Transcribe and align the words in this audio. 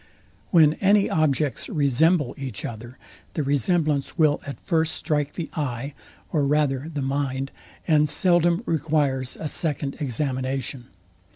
When 0.49 0.73
any 0.81 1.11
objects 1.11 1.69
resemble 1.69 2.33
each 2.35 2.65
other, 2.65 2.97
the 3.35 3.43
resemblance 3.43 4.17
will 4.17 4.41
at 4.47 4.59
first 4.61 4.95
strike 4.95 5.33
the 5.33 5.47
eye, 5.53 5.93
or 6.31 6.43
rather 6.47 6.89
the 6.91 7.03
mind; 7.03 7.51
and 7.87 8.09
seldom 8.09 8.63
requires 8.65 9.37
a 9.39 9.47
second 9.47 9.97
examination. 9.99 10.87